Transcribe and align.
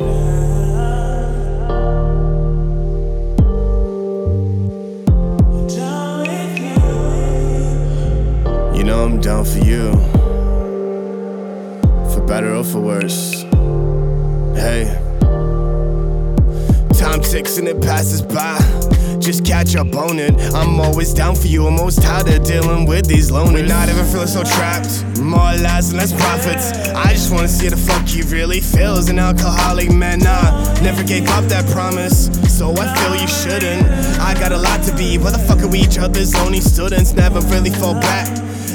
You 0.00 0.06
know 8.84 9.04
I'm 9.04 9.20
down 9.20 9.44
for 9.44 9.58
you. 9.58 9.92
For 12.12 12.24
better 12.26 12.54
or 12.54 12.64
for 12.64 12.80
worse. 12.80 13.42
Hey. 14.54 14.84
Time 16.94 17.20
ticks 17.20 17.58
and 17.58 17.68
it 17.68 17.82
passes 17.82 18.22
by. 18.22 18.79
Just 19.30 19.44
catch 19.44 19.76
up 19.76 19.94
on 19.94 20.18
it. 20.18 20.34
I'm 20.56 20.80
always 20.80 21.14
down 21.14 21.36
for 21.36 21.46
you. 21.46 21.64
I'm 21.64 21.78
always 21.78 21.94
tired 21.94 22.28
of 22.28 22.42
dealing 22.42 22.84
with 22.84 23.06
these 23.06 23.30
loners. 23.30 23.52
We're 23.52 23.64
not 23.64 23.88
ever 23.88 24.02
feeling 24.02 24.26
so 24.26 24.42
trapped. 24.42 25.06
More 25.20 25.54
lies 25.54 25.90
and 25.90 25.98
less 25.98 26.12
profits. 26.12 26.72
I 26.96 27.12
just 27.12 27.32
wanna 27.32 27.46
see 27.46 27.68
the 27.68 27.76
fuck 27.76 28.12
you 28.12 28.24
really 28.24 28.58
feel 28.58 28.96
as 28.96 29.08
an 29.08 29.20
alcoholic 29.20 29.92
man. 29.92 30.18
Nah, 30.18 30.74
never 30.82 31.04
gave 31.04 31.28
up 31.28 31.44
that 31.44 31.64
promise. 31.70 32.26
So 32.48 32.74
I 32.76 32.92
feel 32.96 33.14
you 33.14 33.28
shouldn't. 33.28 33.86
I 34.18 34.34
got 34.34 34.50
a 34.50 34.58
lot 34.58 34.82
to 34.86 34.96
be. 34.96 35.16
Why 35.16 35.30
the 35.30 35.38
fuck 35.38 35.62
are 35.62 35.68
we 35.68 35.78
each 35.78 36.00
other's 36.00 36.34
only 36.34 36.60
students? 36.60 37.12
Never 37.12 37.38
really 37.54 37.70
fall 37.70 37.94
back. 37.94 38.26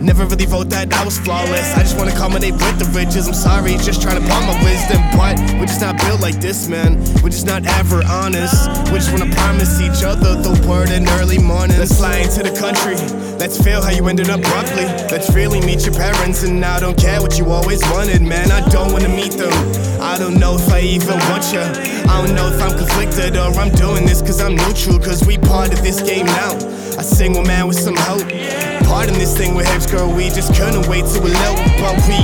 Never 0.00 0.24
really 0.26 0.46
wrote 0.46 0.70
that 0.70 0.92
I 0.92 1.04
was 1.04 1.18
flawless. 1.18 1.74
I 1.76 1.82
just 1.82 1.96
wanna 1.96 2.12
accommodate 2.12 2.54
with 2.54 2.78
the 2.78 2.88
riches. 2.96 3.26
I'm 3.28 3.34
sorry, 3.34 3.72
just 3.78 4.02
trying 4.02 4.20
to 4.20 4.26
bond 4.28 4.46
my 4.46 4.56
wisdom. 4.64 5.02
But 5.16 5.38
we're 5.58 5.66
just 5.66 5.80
not 5.80 5.98
built 5.98 6.20
like 6.20 6.40
this, 6.40 6.68
man. 6.68 6.98
We're 7.22 7.30
just 7.30 7.46
not 7.46 7.66
ever 7.78 8.02
honest. 8.06 8.68
We 8.92 8.98
just 8.98 9.12
wanna 9.12 9.32
promise 9.34 9.80
each 9.80 10.02
other 10.02 10.40
the 10.40 10.54
word 10.68 10.90
in 10.90 11.08
early 11.20 11.38
morning. 11.38 11.78
Let's 11.78 11.96
fly 11.96 12.18
into 12.18 12.42
the 12.42 12.54
country. 12.58 12.96
Let's 13.38 13.62
feel 13.62 13.82
how 13.82 13.90
you 13.90 14.06
ended 14.08 14.30
up 14.30 14.40
abruptly. 14.40 14.84
Let's 15.10 15.34
really 15.34 15.60
meet 15.60 15.84
your 15.84 15.94
parents. 15.94 16.42
And 16.42 16.64
I 16.64 16.80
don't 16.80 16.96
care 16.96 17.20
what 17.20 17.38
you 17.38 17.46
always 17.50 17.82
wanted, 17.90 18.22
man. 18.22 18.50
I 18.50 18.60
don't 18.68 18.92
wanna 18.92 19.08
meet 19.08 19.32
them. 19.32 19.52
I 20.10 20.18
don't 20.18 20.40
know 20.40 20.56
if 20.56 20.68
I 20.72 20.80
even 20.80 21.18
want 21.30 21.52
you. 21.52 21.60
I 21.60 22.26
don't 22.26 22.34
know 22.34 22.48
if 22.48 22.60
I'm 22.60 22.76
conflicted 22.76 23.36
or 23.36 23.54
I'm 23.54 23.70
doing 23.70 24.04
this 24.04 24.20
cause 24.20 24.40
I'm 24.40 24.56
neutral. 24.56 24.98
Cause 24.98 25.24
we 25.24 25.38
part 25.38 25.72
of 25.72 25.82
this 25.84 26.02
game 26.02 26.26
now. 26.26 26.56
A 26.98 27.04
single 27.04 27.44
man 27.44 27.68
with 27.68 27.78
some 27.78 27.94
hope. 27.94 28.28
Pardon 28.90 29.14
this 29.14 29.38
thing 29.38 29.54
with 29.54 29.68
hips, 29.70 29.86
girl. 29.86 30.12
We 30.12 30.24
just 30.30 30.52
couldn't 30.52 30.88
wait 30.88 31.04
to 31.06 31.18
elope. 31.20 31.62
But 31.78 31.94
we 32.10 32.18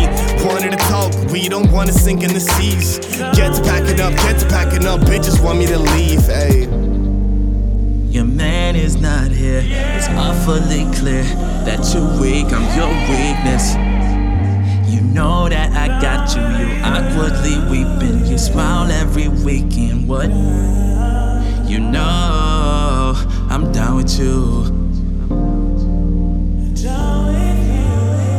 wanted 0.44 0.72
to 0.72 0.78
talk. 0.90 1.14
We 1.30 1.48
don't 1.48 1.70
wanna 1.70 1.92
sink 1.92 2.24
in 2.24 2.34
the 2.34 2.40
seas. 2.40 2.98
Get 3.38 3.54
to 3.54 3.62
packing 3.62 4.00
up, 4.00 4.12
get 4.14 4.40
to 4.40 4.46
packing 4.46 4.84
up. 4.84 5.02
Bitches 5.02 5.40
want 5.40 5.60
me 5.60 5.66
to 5.66 5.78
leave, 5.78 6.26
ayy. 6.26 6.66
Your 8.12 8.24
man 8.24 8.74
is 8.74 8.96
not 8.96 9.30
here. 9.30 9.62
It's 9.64 10.08
awfully 10.08 10.90
clear 10.92 11.22
that 11.62 11.88
you're 11.94 12.20
weak. 12.20 12.52
I'm 12.52 12.66
your 12.76 12.90
weakness. 13.06 13.95
Awkwardly 17.36 17.58
weeping. 17.70 18.26
You 18.26 18.38
smile 18.38 18.90
every 18.90 19.28
weekend. 19.28 20.08
What? 20.08 20.30
You 21.68 21.80
know 21.80 23.14
I'm 23.50 23.72
down 23.72 23.96
with 23.96 24.18
you. 24.18 24.64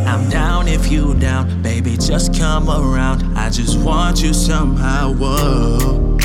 I'm 0.07 0.29
down 0.29 0.67
if 0.67 0.91
you 0.91 1.13
down, 1.15 1.61
baby. 1.61 1.97
Just 1.97 2.33
come 2.37 2.69
around. 2.69 3.37
I 3.37 3.49
just 3.49 3.79
want 3.79 4.21
you 4.21 4.33
somehow. 4.33 5.13
Whoa. 5.13 6.16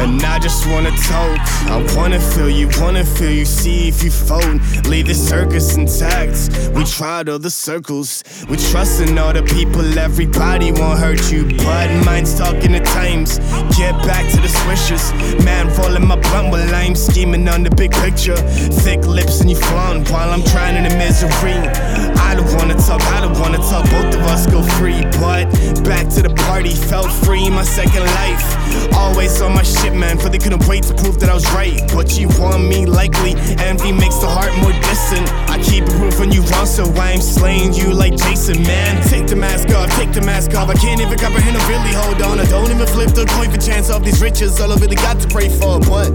And 0.00 0.22
I 0.22 0.38
just 0.38 0.66
wanna 0.66 0.90
talk. 0.90 1.38
I 1.68 1.76
wanna 1.94 2.18
feel 2.18 2.48
you, 2.48 2.68
wanna 2.80 3.04
feel 3.04 3.30
you, 3.30 3.44
see 3.44 3.88
if 3.88 4.02
you 4.02 4.10
fold. 4.10 4.60
Leave 4.86 5.06
the 5.06 5.14
circus 5.14 5.76
intact. 5.76 6.70
We 6.74 6.84
tried 6.84 7.28
all 7.28 7.38
the 7.38 7.50
circles. 7.50 8.24
We 8.48 8.56
trust 8.56 9.02
in 9.02 9.18
all 9.18 9.32
the 9.32 9.42
people, 9.42 9.84
everybody 9.98 10.72
won't 10.72 10.98
hurt 10.98 11.30
you. 11.30 11.44
But 11.58 11.88
mine's 12.04 12.36
talking 12.38 12.74
at 12.74 12.86
times. 12.86 13.38
Get 13.76 13.94
back 14.08 14.24
to 14.32 14.40
the 14.40 14.48
swishers. 14.48 15.04
Man, 15.44 15.68
rolling 15.76 16.06
my 16.06 16.16
blunt 16.16 16.50
while 16.50 16.74
I'm 16.74 16.94
scheming 16.94 17.46
on 17.48 17.62
the 17.62 17.70
big 17.70 17.92
picture. 17.92 18.36
Thick 18.84 19.06
lips 19.06 19.40
and 19.40 19.50
you 19.50 19.56
flaunt 19.56 20.10
while 20.10 20.30
I'm 20.30 20.42
trying 20.44 20.76
in 20.76 20.84
the 20.84 20.96
misery. 20.96 21.58
I 22.30 22.34
don't 22.34 22.52
wanna 22.56 22.74
talk, 22.74 23.02
I 23.12 23.20
don't 23.20 23.38
wanna 23.38 23.58
talk. 23.58 23.79
Felt 26.90 27.12
free, 27.22 27.48
my 27.48 27.62
second 27.62 28.02
life. 28.18 28.42
Always 28.94 29.40
on 29.40 29.54
my 29.54 29.62
shit, 29.62 29.94
man, 29.94 30.18
for 30.18 30.28
they 30.28 30.38
couldn't 30.38 30.66
wait 30.66 30.82
to 30.90 30.94
prove 30.94 31.20
that 31.20 31.30
I 31.30 31.34
was 31.34 31.46
right. 31.52 31.80
But 31.94 32.18
you 32.18 32.26
want 32.34 32.64
me 32.66 32.84
likely, 32.84 33.38
envy 33.62 33.92
makes 33.92 34.18
the 34.18 34.26
heart 34.26 34.50
more 34.58 34.72
distant. 34.82 35.30
I 35.48 35.62
keep 35.62 35.84
it 35.84 35.94
proving 36.02 36.32
you 36.32 36.42
wrong, 36.50 36.66
so 36.66 36.82
I'm 36.98 37.20
slaying 37.20 37.74
you 37.74 37.94
like 37.94 38.16
Jason, 38.16 38.64
man. 38.64 39.00
Take 39.06 39.28
the 39.28 39.36
mask 39.36 39.70
off, 39.70 39.88
take 39.94 40.12
the 40.12 40.20
mask 40.20 40.54
off. 40.56 40.68
I 40.68 40.74
can't 40.74 41.00
even 41.00 41.16
comprehend 41.16 41.56
or 41.56 41.64
really 41.70 41.94
hold 41.94 42.22
on. 42.22 42.40
I 42.40 42.46
don't 42.46 42.68
even 42.68 42.86
flip 42.88 43.14
the 43.14 43.24
coin 43.38 43.52
for 43.52 43.60
chance 43.62 43.88
of 43.88 44.02
these 44.04 44.20
riches. 44.20 44.60
All 44.60 44.72
I 44.72 44.74
really 44.74 44.96
got 44.96 45.20
to 45.20 45.28
pray 45.28 45.48
for, 45.48 45.78
but 45.78 46.10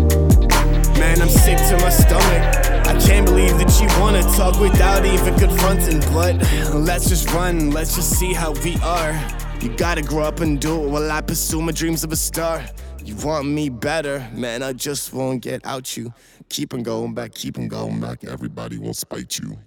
man, 0.99 1.21
I'm 1.21 1.31
sick 1.31 1.55
to 1.71 1.79
my 1.79 1.89
stomach. 1.89 2.43
I 2.83 2.99
can't 2.99 3.25
believe 3.25 3.57
that 3.63 3.71
you 3.79 3.87
wanna 4.03 4.23
talk 4.35 4.59
without 4.59 5.05
even 5.05 5.39
confronting. 5.39 6.01
But 6.11 6.35
let's 6.75 7.07
just 7.07 7.31
run, 7.31 7.71
let's 7.71 7.95
just 7.95 8.19
see 8.19 8.33
how 8.33 8.51
we 8.51 8.75
are. 8.83 9.15
You 9.61 9.75
gotta 9.77 10.01
grow 10.01 10.23
up 10.23 10.41
and 10.41 10.59
do 10.59 10.83
it 10.83 10.89
while 10.89 11.11
I 11.11 11.21
pursue 11.21 11.61
my 11.61 11.71
dreams 11.71 12.03
of 12.03 12.11
a 12.11 12.15
star. 12.15 12.63
You 13.03 13.15
want 13.17 13.47
me 13.47 13.69
better, 13.69 14.27
man, 14.33 14.63
I 14.63 14.73
just 14.73 15.13
won't 15.13 15.41
get 15.41 15.65
out 15.65 15.95
you. 15.97 16.13
Keep 16.49 16.73
on 16.73 16.83
going 16.83 17.13
back, 17.13 17.33
keep 17.33 17.57
on 17.57 17.67
going 17.67 17.99
back. 17.99 18.23
Everybody 18.23 18.77
will 18.77 18.93
spite 18.93 19.39
you. 19.39 19.57